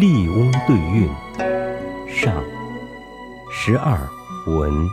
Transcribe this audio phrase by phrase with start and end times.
[0.00, 1.10] 笠翁对韵
[2.08, 2.42] 上
[3.52, 4.00] 十二
[4.46, 4.88] 文。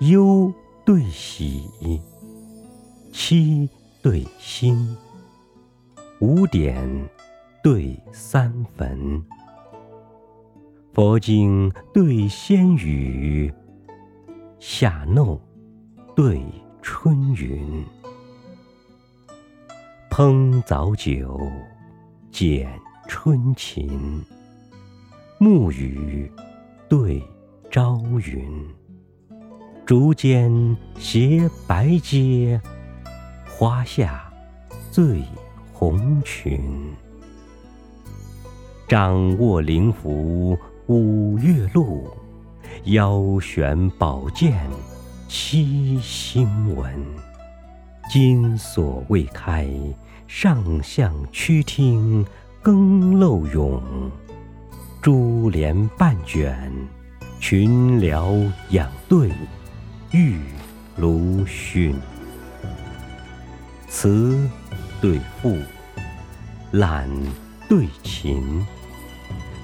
[0.00, 0.52] 忧
[0.84, 1.70] 对喜，
[3.14, 3.66] 戚
[4.02, 4.94] 对辛，
[6.20, 6.86] 五点
[7.62, 9.24] 对三坟。
[10.92, 13.50] 佛经对仙语，
[14.58, 15.40] 夏弄
[16.14, 16.44] 对
[16.82, 17.82] 春云。
[20.16, 21.40] 烹早酒，
[22.30, 22.70] 剪
[23.08, 24.24] 春琴。
[25.38, 26.30] 暮雨
[26.88, 27.20] 对
[27.68, 28.64] 朝云。
[29.84, 32.60] 竹间斜白阶，
[33.44, 34.32] 花下
[34.92, 35.20] 醉
[35.72, 36.94] 红裙。
[38.86, 42.08] 掌握灵符五月露，
[42.84, 44.64] 腰悬宝剑
[45.26, 46.94] 七星文。
[48.14, 49.68] 金锁未开，
[50.28, 52.24] 上象曲听
[52.62, 53.82] 更漏涌。
[55.02, 56.70] 珠帘半卷，
[57.40, 59.32] 群僚仰对
[60.12, 60.38] 玉
[60.96, 61.92] 炉熏。
[63.88, 64.48] 词
[65.00, 65.58] 对赋，
[66.70, 67.10] 览
[67.68, 68.64] 对琴，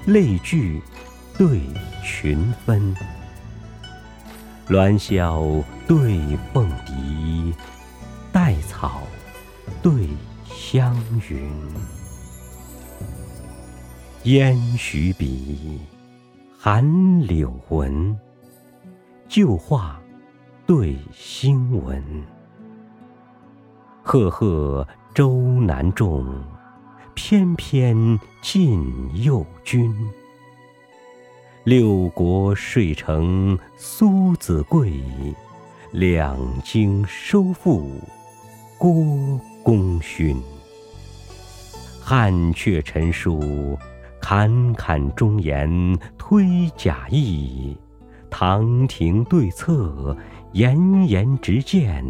[0.07, 0.81] 类聚
[1.37, 1.61] 对
[2.03, 2.93] 群分。
[4.67, 7.53] 鸾箫对凤笛。
[9.83, 10.07] 对
[10.45, 10.95] 香
[11.27, 11.51] 云，
[14.25, 15.81] 烟徐笔，
[16.55, 18.15] 寒柳魂。
[19.27, 19.99] 旧画
[20.67, 22.03] 对新闻，
[24.03, 26.27] 赫赫舟难中，
[27.15, 28.85] 翩翩进
[29.23, 29.91] 右军。
[31.63, 34.93] 六国睡成苏子贵，
[35.91, 37.99] 两京收复。
[38.77, 38.91] 郭
[39.63, 40.41] 功勋，
[42.01, 43.77] 汉阙陈述，
[44.19, 45.69] 侃侃忠言
[46.17, 47.77] 推假意；
[48.29, 50.17] 堂庭对策，
[50.53, 52.03] 严严直谏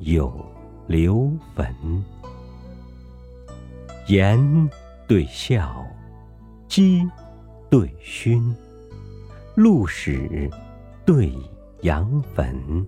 [0.00, 0.44] 有
[0.86, 1.74] 刘坟。
[4.06, 4.70] 言
[5.08, 5.82] 对笑，
[6.68, 7.08] 讥
[7.70, 8.54] 对勋，
[9.54, 10.50] 陆史
[11.06, 11.32] 对
[11.80, 12.86] 杨坟，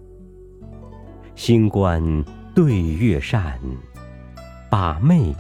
[1.35, 2.03] 新官。
[2.59, 3.57] 对月扇，
[4.69, 5.33] 把妹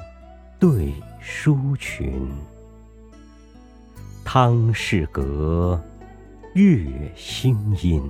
[0.56, 2.31] 对书群。
[4.25, 5.83] 汤氏阁，
[6.55, 6.87] 月
[7.17, 8.01] 星阴。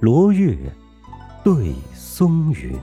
[0.00, 0.54] 罗月
[1.42, 2.78] 对松云。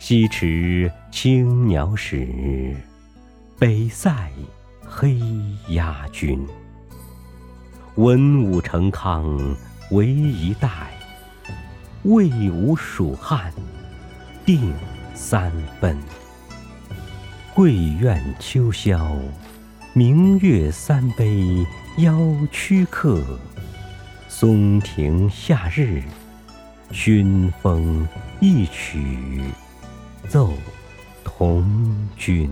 [0.00, 2.74] 西池青鸟使，
[3.60, 4.28] 北塞
[4.84, 5.20] 黑
[5.68, 6.44] 鸦军。
[7.94, 9.38] 文武成康
[9.92, 10.95] 为一代。
[12.06, 13.52] 魏吴蜀汉，
[14.44, 14.72] 定
[15.12, 15.50] 三
[15.80, 15.98] 分。
[17.52, 19.18] 桂苑秋宵，
[19.92, 21.66] 明月三杯
[21.96, 22.16] 邀
[22.52, 23.20] 曲客；
[24.28, 26.00] 松庭夏日，
[26.92, 28.06] 熏风
[28.38, 29.42] 一曲
[30.28, 30.52] 奏
[31.24, 31.66] 同
[32.16, 32.48] 君。